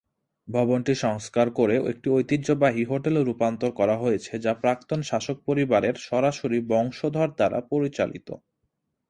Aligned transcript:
ভবনটি 0.47 0.93
সংস্কার 1.05 1.47
করে 1.51 1.75
একটি 1.91 2.07
ঐতিহ্যবাহী 2.11 2.83
হোটেলে 2.85 3.19
রূপান্তর 3.21 3.71
করা 3.79 3.95
হয়েছে 3.97 4.33
যা 4.45 4.53
প্রাক্তন 4.61 4.99
শাসক 5.01 5.37
পরিবারের 5.47 5.95
সরাসরি 6.07 6.59
বংশধর 6.71 7.29
দ্বারা 7.31 7.59
পরিচালিত। 7.71 8.27